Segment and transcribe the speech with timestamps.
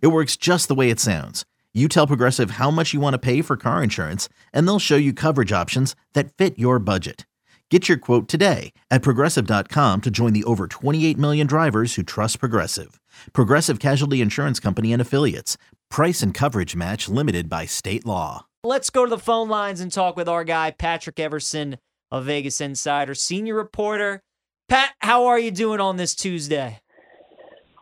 [0.00, 1.44] It works just the way it sounds.
[1.74, 4.96] You tell Progressive how much you want to pay for car insurance, and they'll show
[4.96, 7.26] you coverage options that fit your budget.
[7.70, 12.40] Get your quote today at progressive.com to join the over 28 million drivers who trust
[12.40, 12.98] Progressive.
[13.32, 15.58] Progressive Casualty Insurance Company and Affiliates.
[15.90, 18.46] Price and coverage match limited by state law.
[18.64, 21.76] Let's go to the phone lines and talk with our guy, Patrick Everson
[22.10, 24.22] a Vegas Insider, senior reporter.
[24.68, 26.80] Pat, how are you doing on this Tuesday?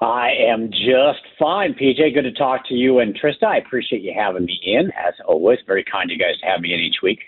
[0.00, 2.14] I am just fine, PJ.
[2.14, 3.44] Good to talk to you and Trista.
[3.44, 5.58] I appreciate you having me in, as always.
[5.66, 7.20] Very kind of you guys to have me in each week.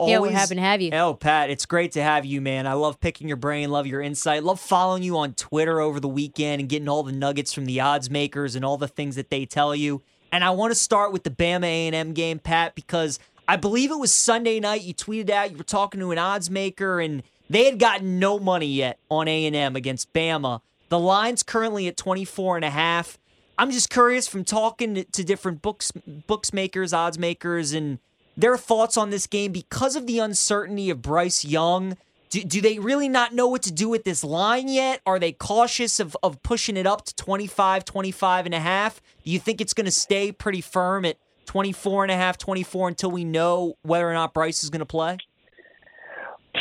[0.00, 0.90] yeah, we're happy to have you.
[0.92, 2.66] Oh, Pat, it's great to have you, man.
[2.66, 6.08] I love picking your brain, love your insight, love following you on Twitter over the
[6.08, 9.30] weekend and getting all the nuggets from the odds makers and all the things that
[9.30, 10.02] they tell you.
[10.32, 13.98] And I want to start with the Bama A&M game, Pat, because I believe it
[13.98, 14.82] was Sunday night.
[14.82, 18.38] You tweeted out you were talking to an odds maker, and they had gotten no
[18.38, 20.62] money yet on A&M against Bama.
[20.92, 23.16] The line's currently at 24 and a half.
[23.56, 27.98] I'm just curious from talking to different books books makers, odds makers, and
[28.36, 31.96] their thoughts on this game because of the uncertainty of Bryce Young.
[32.28, 35.00] Do, do they really not know what to do with this line yet?
[35.06, 39.00] Are they cautious of, of pushing it up to 25, 25 and a half?
[39.24, 42.88] Do you think it's going to stay pretty firm at 24 and a half, 24
[42.88, 45.16] until we know whether or not Bryce is going to play?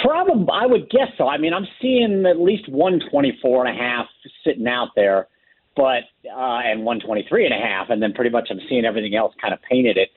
[0.01, 1.27] Probably, I would guess so.
[1.27, 4.05] I mean, I'm seeing at least 124 and a half
[4.43, 5.27] sitting out there,
[5.75, 9.33] but uh, and 123 and a half, and then pretty much I'm seeing everything else
[9.41, 10.09] kind of painted it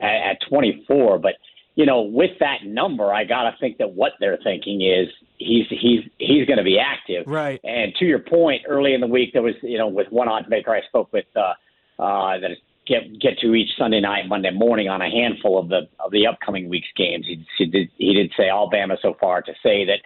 [0.00, 1.18] at, at 24.
[1.18, 1.34] But
[1.74, 5.66] you know, with that number, I got to think that what they're thinking is he's
[5.70, 7.24] he's he's going to be active.
[7.26, 7.60] Right.
[7.64, 10.48] And to your point, early in the week there was you know with one odds
[10.48, 11.54] maker I spoke with uh,
[12.02, 12.50] uh, that
[12.86, 16.26] get get to each Sunday night, Monday morning on a handful of the of the
[16.26, 17.26] upcoming week's games.
[17.26, 20.00] He, he did he did say Alabama so far to say that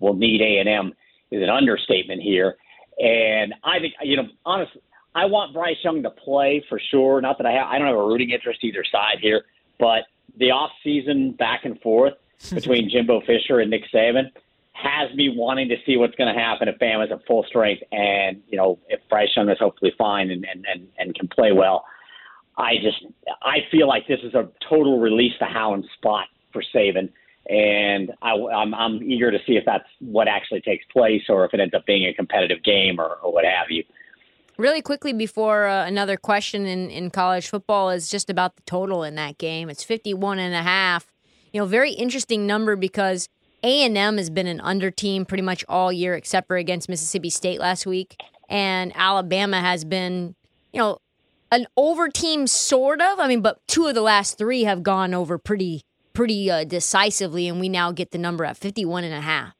[0.00, 0.92] we'll need A and M
[1.30, 2.56] is an understatement here.
[2.98, 4.80] And I think you know honestly,
[5.14, 7.20] I want Bryce Young to play for sure.
[7.20, 9.44] Not that I have I don't have a rooting interest either side here,
[9.78, 10.04] but
[10.38, 12.14] the off season back and forth
[12.52, 14.30] between Jimbo Fisher and Nick Saban
[14.72, 18.42] has me wanting to see what's going to happen if Bama's at full strength and
[18.48, 21.84] you know if Bryce Young is hopefully fine and and and, and can play well.
[22.56, 23.04] I just
[23.42, 27.10] I feel like this is a total release the hound spot for Saban,
[27.48, 31.54] and I, I'm I'm eager to see if that's what actually takes place or if
[31.54, 33.84] it ends up being a competitive game or, or what have you.
[34.56, 39.02] Really quickly before uh, another question in, in college football is just about the total
[39.02, 39.68] in that game.
[39.68, 41.12] It's 51 and a half.
[41.52, 43.28] You know, very interesting number because
[43.64, 47.58] A&M has been an under team pretty much all year except for against Mississippi State
[47.58, 48.16] last week
[48.48, 50.34] and Alabama has been,
[50.72, 50.98] you know,
[51.50, 53.20] an over team, sort of.
[53.20, 57.48] I mean, but two of the last three have gone over pretty pretty uh, decisively,
[57.48, 59.52] and we now get the number at 51 and a half.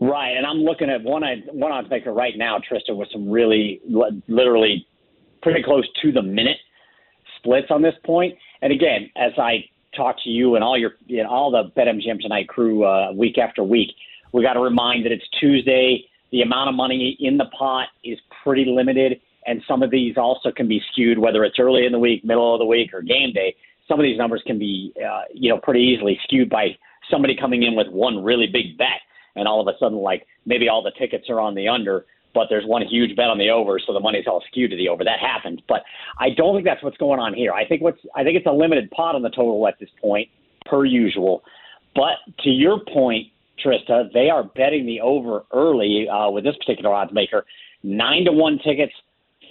[0.00, 1.22] Right, and I'm looking at one
[1.52, 3.80] one odds right now, Trista, with some really
[4.26, 4.86] literally
[5.42, 6.56] pretty close to the minute
[7.38, 8.36] splits on this point.
[8.62, 9.64] And again, as I
[9.96, 13.38] talk to you and all your you know, all the BetMGM tonight crew uh, week
[13.38, 13.90] after week,
[14.32, 16.04] we got to remind that it's Tuesday.
[16.32, 20.50] The amount of money in the pot is pretty limited and some of these also
[20.52, 23.32] can be skewed, whether it's early in the week, middle of the week, or game
[23.32, 23.54] day.
[23.88, 26.76] Some of these numbers can be, uh, you know, pretty easily skewed by
[27.10, 29.00] somebody coming in with one really big bet,
[29.36, 32.46] and all of a sudden, like maybe all the tickets are on the under, but
[32.48, 35.04] there's one huge bet on the over, so the money's all skewed to the over.
[35.04, 35.82] That happens, but
[36.18, 37.52] I don't think that's what's going on here.
[37.52, 40.28] I think what's I think it's a limited pot on the total at this point,
[40.66, 41.42] per usual.
[41.94, 43.28] But to your point,
[43.62, 47.44] Trista, they are betting the over early uh, with this particular odds maker.
[47.82, 48.92] Nine to one tickets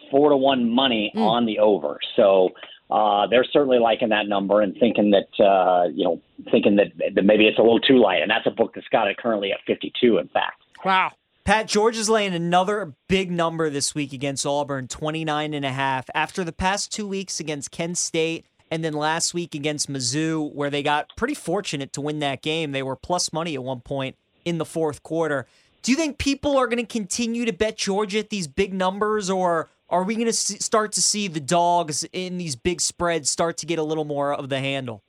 [0.10, 1.22] four to one money mm.
[1.22, 2.00] on the over.
[2.16, 2.50] So
[2.92, 6.22] uh, they're certainly liking that number and thinking that uh, you know
[6.52, 8.22] thinking that, that maybe it's a little too light.
[8.22, 10.18] And that's a book that's got it currently at 52.
[10.18, 10.62] In fact.
[10.84, 11.12] Wow.
[11.44, 16.06] Pat Georgia is laying another big number this week against Auburn, 29 and a half.
[16.14, 20.70] After the past two weeks against Kent State and then last week against Mizzou, where
[20.70, 22.72] they got pretty fortunate to win that game.
[22.72, 24.16] They were plus money at one point
[24.46, 25.48] in the fourth quarter.
[25.82, 29.30] Do you think people are going to continue to bet Georgia at these big numbers,
[29.30, 33.58] or are we going to start to see the dogs in these big spreads start
[33.58, 35.04] to get a little more of the handle?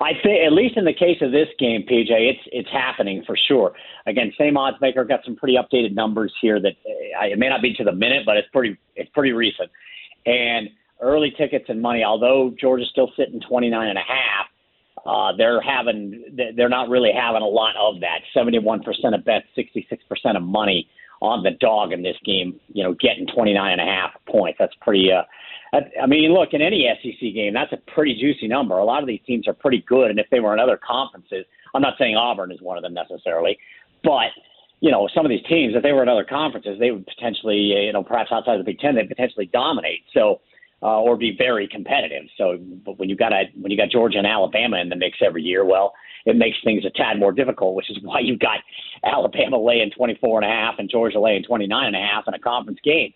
[0.00, 3.36] I think, at least in the case of this game, PJ, it's it's happening for
[3.48, 3.72] sure.
[4.06, 7.62] Again, same odds maker got some pretty updated numbers here that uh, it may not
[7.62, 9.70] be to the minute, but it's pretty it's pretty recent.
[10.26, 10.68] And
[11.00, 12.04] early tickets and money.
[12.04, 14.46] Although Georgia's still sitting 29 and a half,
[15.06, 16.24] uh, they're having
[16.56, 18.20] they're not really having a lot of that.
[18.34, 18.80] 71%
[19.14, 20.88] of bets, 66% of money
[21.22, 22.60] on the dog in this game.
[22.72, 24.58] You know, getting 29 and a half points.
[24.58, 25.10] That's pretty.
[25.12, 25.22] Uh,
[26.00, 28.78] I mean, look in any SEC game, that's a pretty juicy number.
[28.78, 31.44] A lot of these teams are pretty good, and if they were in other conferences,
[31.74, 33.58] I'm not saying Auburn is one of them necessarily,
[34.04, 34.30] but
[34.80, 37.56] you know, some of these teams, if they were in other conferences, they would potentially,
[37.56, 40.04] you know, perhaps outside of the Big Ten, they'd potentially dominate.
[40.12, 40.42] So,
[40.82, 42.24] uh, or be very competitive.
[42.36, 45.18] So, but when you got a when you got Georgia and Alabama in the mix
[45.24, 45.94] every year, well,
[46.26, 47.74] it makes things a tad more difficult.
[47.74, 48.58] Which is why you've got
[49.04, 52.38] Alabama laying 24 and a half and Georgia laying 29 and a half in a
[52.38, 53.12] conference game.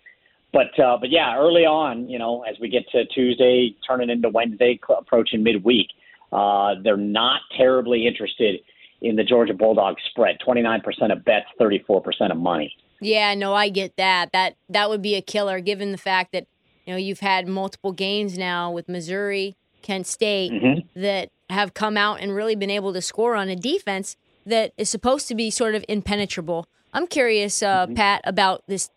[0.52, 4.28] But uh, but yeah, early on, you know, as we get to Tuesday, turning into
[4.30, 5.88] Wednesday, approaching midweek,
[6.32, 8.60] uh, they're not terribly interested
[9.00, 10.38] in the Georgia Bulldogs spread.
[10.46, 12.74] 29% of bets, 34% of money.
[13.00, 14.32] Yeah, no, I get that.
[14.32, 16.46] That that would be a killer given the fact that
[16.84, 19.56] you know you've had multiple games now with Missouri,
[19.88, 21.00] Kent State mm-hmm.
[21.00, 24.90] that have come out and really been able to score on a defense that is
[24.90, 26.66] supposed to be sort of impenetrable.
[26.92, 27.94] I'm curious, uh, mm-hmm.
[27.94, 28.90] Pat, about this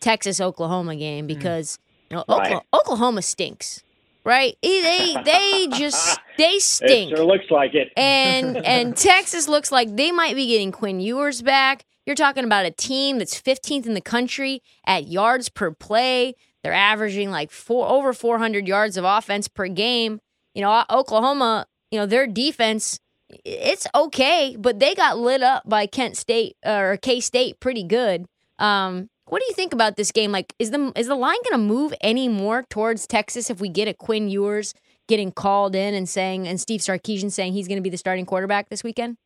[0.00, 1.28] Texas Oklahoma game mm.
[1.28, 1.78] because
[2.10, 2.40] you know, right.
[2.40, 3.84] Oklahoma, Oklahoma stinks
[4.24, 4.58] right?
[4.62, 7.12] They they just they stink.
[7.12, 7.90] It sure looks like it.
[7.96, 11.84] And and Texas looks like they might be getting Quinn Ewers back.
[12.04, 16.34] You're talking about a team that's 15th in the country at yards per play.
[16.62, 20.20] They're averaging like four over 400 yards of offense per game.
[20.58, 22.98] You know, Oklahoma, you know, their defense
[23.44, 28.26] it's okay, but they got lit up by Kent State or K State pretty good.
[28.58, 30.32] Um, what do you think about this game?
[30.32, 33.68] Like, is the is the line going to move any more towards Texas if we
[33.68, 34.74] get a Quinn Ewers
[35.06, 38.26] getting called in and saying, and Steve Sarkisian saying he's going to be the starting
[38.26, 39.16] quarterback this weekend?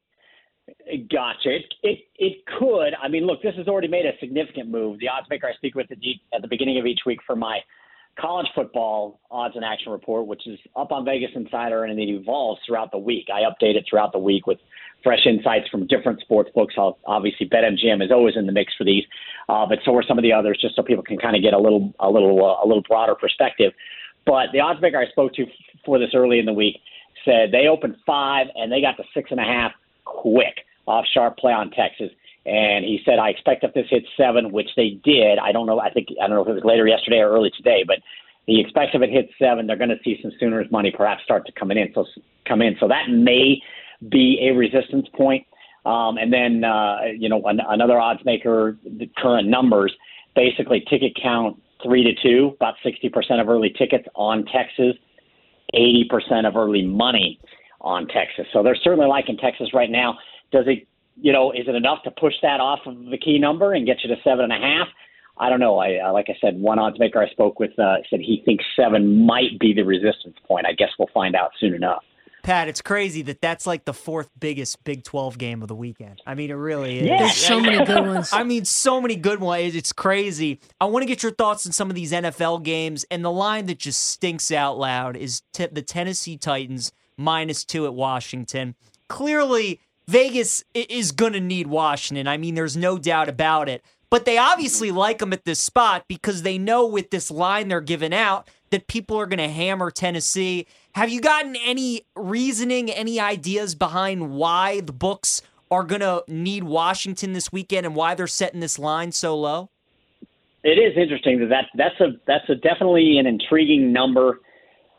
[1.10, 1.56] Gotcha.
[1.56, 2.92] It, it it could.
[3.02, 4.98] I mean, look, this has already made a significant move.
[4.98, 7.60] The odds maker I speak with at the beginning of each week for my
[8.18, 12.60] college football odds and action report, which is up on Vegas Insider and it evolves
[12.66, 13.28] throughout the week.
[13.32, 14.58] I update it throughout the week with
[15.02, 16.74] fresh insights from different sports books.
[16.76, 19.04] i Obviously, BetMGM is always in the mix for these,
[19.48, 21.54] uh, but so are some of the others, just so people can kind of get
[21.54, 23.72] a little, a little, uh, a little broader perspective.
[24.26, 25.46] But the odds maker I spoke to
[25.84, 26.76] for this early in the week
[27.24, 29.72] said they opened five and they got to six and a half
[30.04, 32.10] quick off sharp play on Texas.
[32.44, 35.38] And he said, I expect if this hits seven, which they did.
[35.38, 35.78] I don't know.
[35.78, 37.98] I think I don't know if it was later yesterday or early today, but
[38.46, 41.46] he expects if it hits seven, they're going to see some Sooners money perhaps start
[41.46, 41.92] to come in.
[41.94, 42.04] So
[42.46, 42.76] come in.
[42.80, 43.62] So that may
[44.08, 45.46] be a resistance point.
[45.84, 49.92] Um, and then, uh, you know, an, another odds maker, the current numbers,
[50.34, 54.94] basically ticket count three to two, about 60% of early tickets on Texas,
[55.74, 57.40] 80% of early money
[57.80, 58.46] on Texas.
[58.52, 60.18] So they're certainly liking Texas right now.
[60.52, 60.86] Does it,
[61.20, 63.98] you know, is it enough to push that off of the key number and get
[64.02, 64.88] you to seven and a half?
[65.38, 65.78] I don't know.
[65.78, 68.64] I uh, like I said, one odds maker I spoke with uh, said he thinks
[68.76, 70.66] seven might be the resistance point.
[70.66, 72.04] I guess we'll find out soon enough.
[72.42, 76.20] Pat, it's crazy that that's like the fourth biggest Big 12 game of the weekend.
[76.26, 77.06] I mean, it really is.
[77.06, 77.18] Yeah.
[77.18, 78.30] There's so many good ones.
[78.32, 79.76] I mean, so many good ones.
[79.76, 80.58] It's crazy.
[80.80, 83.04] I want to get your thoughts on some of these NFL games.
[83.12, 87.86] And the line that just stinks out loud is t- the Tennessee Titans minus two
[87.86, 88.74] at Washington.
[89.08, 92.26] Clearly, Vegas is going to need Washington.
[92.26, 93.84] I mean, there's no doubt about it.
[94.10, 97.80] But they obviously like them at this spot because they know with this line they're
[97.80, 100.66] giving out that people are going to hammer Tennessee.
[100.94, 105.40] Have you gotten any reasoning, any ideas behind why the books
[105.70, 109.70] are going to need Washington this weekend and why they're setting this line so low?
[110.62, 114.40] It is interesting that, that that's a that's a definitely an intriguing number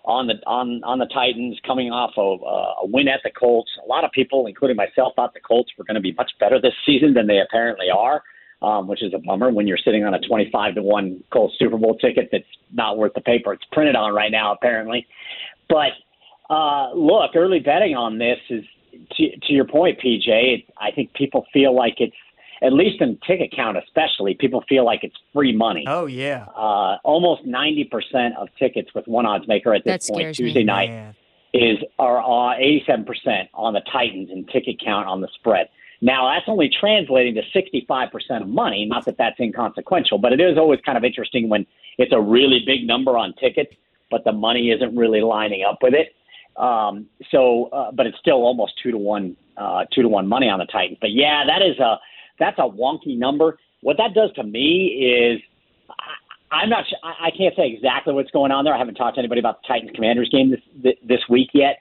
[0.05, 3.71] on the on on the Titans coming off of uh, a win at the Colts.
[3.83, 6.59] A lot of people, including myself, thought the Colts were going to be much better
[6.59, 8.23] this season than they apparently are
[8.63, 11.77] um, which is a bummer when you're sitting on a 25 to 1 Colts Super
[11.77, 15.05] Bowl ticket that's not worth the paper it's printed on right now, apparently.
[15.67, 15.91] But
[16.49, 18.63] uh, look, early betting on this is,
[19.17, 22.15] to, to your point, PJ, it, I think people feel like it's,
[22.63, 25.83] at least in ticket count especially, people feel like it's free money.
[25.85, 26.45] Oh, yeah.
[26.55, 30.65] Uh, almost 90% of tickets with one odds maker at this that point, Tuesday me.
[30.65, 31.15] night, Man.
[31.53, 35.67] is are uh, 87% on the Titans in ticket count on the spread.
[35.99, 38.85] Now, that's only translating to 65% of money.
[38.85, 41.65] Not that that's inconsequential, but it is always kind of interesting when
[41.97, 43.73] it's a really big number on tickets,
[44.09, 46.15] but the money isn't really lining up with it.
[46.55, 50.49] Um, so, uh, but it's still almost two to one, uh, two to one money
[50.49, 50.97] on the Titans.
[51.01, 51.99] But yeah, that is a
[52.39, 53.57] that's a wonky number.
[53.81, 55.41] What that does to me is
[55.89, 56.85] I, I'm not.
[57.03, 58.73] I, I can't say exactly what's going on there.
[58.73, 61.77] I haven't talked to anybody about the Titans Commanders game this this week yet.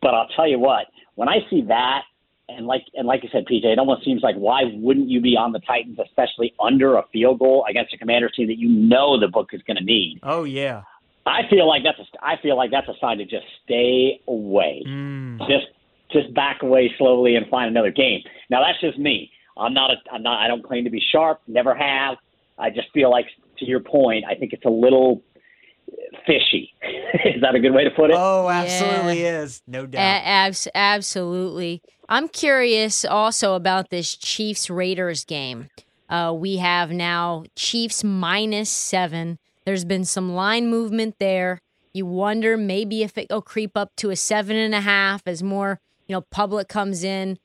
[0.00, 0.86] But I'll tell you what,
[1.16, 2.02] when I see that
[2.48, 5.36] and like and like I said, PJ, it almost seems like why wouldn't you be
[5.36, 9.18] on the Titans, especially under a field goal against a Commanders team that you know
[9.18, 10.20] the book is going to need?
[10.22, 10.82] Oh yeah.
[11.26, 14.82] I feel like that's a, I feel like that's a sign to just stay away.
[14.86, 15.38] Mm.
[15.40, 15.66] Just
[16.10, 18.22] just back away slowly and find another game.
[18.48, 19.30] Now that's just me.
[19.58, 22.16] I'm not a I'm not I don't claim to be sharp, never have.
[22.58, 23.26] I just feel like
[23.58, 25.22] to your point, I think it's a little
[26.26, 26.74] fishy.
[27.24, 28.16] is that a good way to put it?
[28.18, 29.62] Oh, absolutely is.
[29.66, 30.00] No doubt.
[30.00, 31.82] A- abs- absolutely.
[32.08, 35.68] I'm curious also about this Chiefs Raiders game.
[36.08, 39.38] Uh, we have now Chiefs minus seven.
[39.64, 41.60] There's been some line movement there.
[41.92, 45.80] You wonder maybe if it'll creep up to a seven and a half as more
[46.06, 47.38] you know public comes in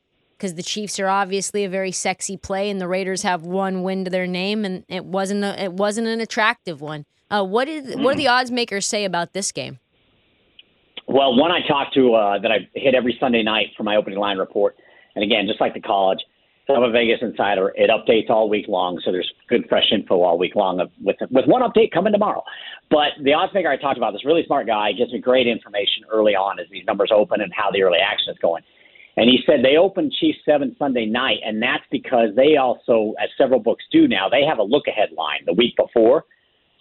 [0.43, 4.03] because the Chiefs are obviously a very sexy play, and the Raiders have one win
[4.03, 7.05] to their name, and it wasn't a, it wasn't an attractive one.
[7.31, 9.79] Uh, what is what do the odds makers say about this game?
[11.07, 14.19] Well, one I talked to uh, that I hit every Sunday night for my opening
[14.19, 14.75] line report,
[15.15, 16.19] and again, just like the college,
[16.67, 17.71] I'm a Vegas insider.
[17.75, 20.81] It updates all week long, so there's good fresh info all week long.
[20.81, 22.43] Of, with with one update coming tomorrow.
[22.89, 26.03] But the odds maker I talked about, this really smart guy, gives me great information
[26.11, 28.61] early on as these numbers open and how the early action is going.
[29.15, 33.29] And he said they opened Chiefs seven Sunday night, and that's because they also, as
[33.37, 36.25] several books do now, they have a look ahead line the week before.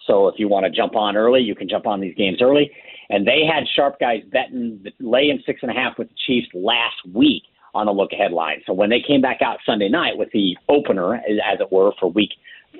[0.07, 2.71] So if you want to jump on early, you can jump on these games early.
[3.09, 6.95] And they had sharp guys betting laying six and a half with the Chiefs last
[7.13, 8.61] week on the look ahead line.
[8.65, 12.11] So when they came back out Sunday night with the opener, as it were, for
[12.11, 12.31] week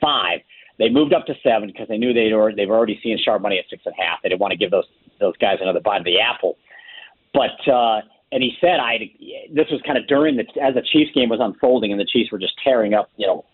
[0.02, 0.40] five,
[0.80, 3.60] they moved up to seven because they knew they'd already, they've already seen sharp money
[3.60, 4.20] at six and a half.
[4.22, 4.86] They didn't want to give those
[5.20, 6.58] those guys another bite of the apple.
[7.34, 8.02] But uh,
[8.34, 9.12] and he said I
[9.54, 12.32] this was kind of during the as the Chiefs game was unfolding and the Chiefs
[12.32, 13.46] were just tearing up, you know,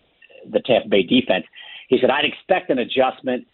[0.50, 1.44] the Tampa Bay defense.
[1.88, 3.46] He said I'd expect an adjustment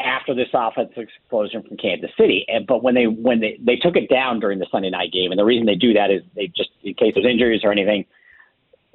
[0.00, 2.44] after this offensive explosion from Kansas City.
[2.48, 5.30] And but when they when they they took it down during the Sunday night game,
[5.30, 8.04] and the reason they do that is they just in case there's injuries or anything,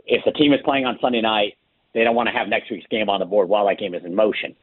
[0.05, 1.57] if the team is playing on Sunday night,
[1.93, 4.03] they don't want to have next week's game on the board while that game is
[4.03, 4.55] in motion.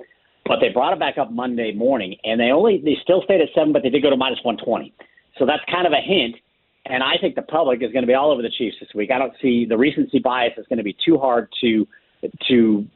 [0.45, 3.49] But they brought it back up Monday morning, and they only they still stayed at
[3.55, 4.93] seven, but they did go to minus one twenty.
[5.39, 6.37] So that's kind of a hint.
[6.87, 9.11] And I think the public is going to be all over the Chiefs this week.
[9.11, 11.87] I don't see the recency bias is going to be too hard to
[12.49, 12.87] to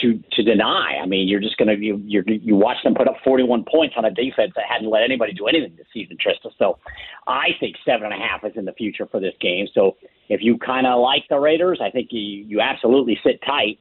[0.00, 0.98] to to deny.
[1.02, 3.94] I mean, you're just going to you you you watch them put up 41 points
[3.96, 6.50] on a defense that hadn't let anybody do anything this season, Trista.
[6.58, 6.78] So
[7.26, 9.66] I think seven and a half is in the future for this game.
[9.74, 9.96] So
[10.28, 13.78] if you kind of like the Raiders, I think you you absolutely sit tight.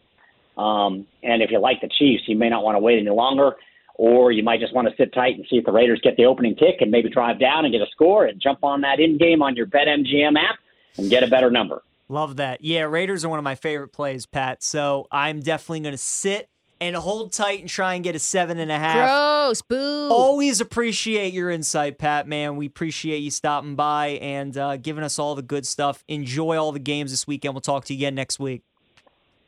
[0.57, 3.53] Um, and if you like the Chiefs, you may not want to wait any longer,
[3.95, 6.25] or you might just want to sit tight and see if the Raiders get the
[6.25, 9.17] opening kick and maybe drive down and get a score and jump on that in
[9.17, 10.57] game on your BetMGM app
[10.97, 11.83] and get a better number.
[12.09, 12.63] Love that.
[12.63, 14.61] Yeah, Raiders are one of my favorite plays, Pat.
[14.61, 16.49] So I'm definitely going to sit
[16.81, 19.09] and hold tight and try and get a seven and a half.
[19.09, 20.09] Gross, boo.
[20.11, 22.27] Always appreciate your insight, Pat.
[22.27, 26.03] Man, we appreciate you stopping by and uh, giving us all the good stuff.
[26.07, 27.53] Enjoy all the games this weekend.
[27.53, 28.63] We'll talk to you again next week.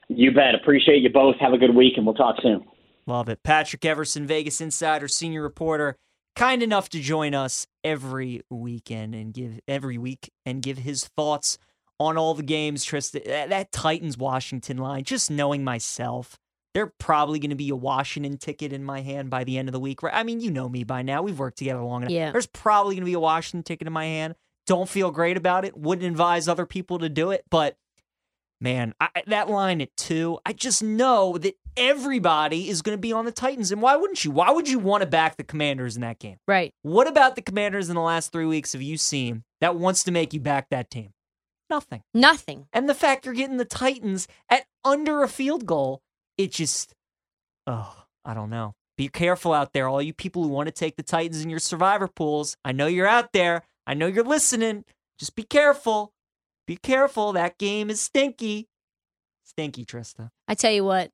[0.07, 0.55] You bet.
[0.55, 1.35] Appreciate you both.
[1.39, 2.63] Have a good week, and we'll talk soon.
[3.07, 3.43] Love it.
[3.43, 5.95] Patrick Everson, Vegas Insider, senior reporter,
[6.35, 11.57] kind enough to join us every weekend and give every week and give his thoughts
[11.99, 12.85] on all the games.
[12.85, 15.03] Trista, that, that Titans Washington line.
[15.03, 16.39] Just knowing myself,
[16.73, 19.73] they're probably going to be a Washington ticket in my hand by the end of
[19.73, 20.03] the week.
[20.03, 20.13] Right?
[20.13, 21.21] I mean, you know me by now.
[21.21, 22.11] We've worked together long enough.
[22.11, 22.31] Yeah.
[22.31, 24.35] There's probably going to be a Washington ticket in my hand.
[24.67, 25.77] Don't feel great about it.
[25.77, 27.77] Wouldn't advise other people to do it, but
[28.61, 33.13] man, I, that line at two, I just know that everybody is going to be
[33.13, 33.71] on the Titans.
[33.71, 34.31] And why wouldn't you?
[34.31, 36.37] Why would you want to back the Commanders in that game?
[36.47, 36.73] Right.
[36.81, 40.11] What about the Commanders in the last three weeks have you seen that wants to
[40.11, 41.11] make you back that team?
[41.69, 42.03] Nothing.
[42.13, 42.67] Nothing.
[42.73, 46.01] And the fact you're getting the Titans at under a field goal,
[46.37, 46.93] it just,
[47.65, 48.75] oh, I don't know.
[48.97, 51.59] Be careful out there, all you people who want to take the Titans in your
[51.59, 52.55] survivor pools.
[52.63, 53.63] I know you're out there.
[53.85, 54.85] I know you're listening.
[55.19, 56.13] Just be careful.
[56.65, 57.33] Be careful.
[57.33, 58.67] That game is stinky.
[59.43, 60.31] Stinky, Trista.
[60.47, 61.11] I tell you what.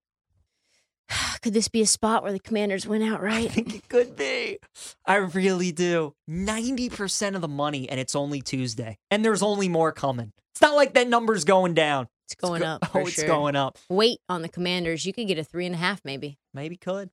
[1.42, 4.60] Could this be a spot where the commanders win I think it could be.
[5.06, 6.16] I really do.
[6.30, 8.98] 90% of the money, and it's only Tuesday.
[9.10, 10.32] And there's only more coming.
[10.54, 12.08] It's not like that number's going down.
[12.26, 12.82] It's going go- up.
[12.88, 13.78] Oh, for it's going up.
[13.90, 15.06] Wait on the commanders.
[15.06, 16.38] You could get a three and a half, maybe.
[16.54, 17.10] Maybe could.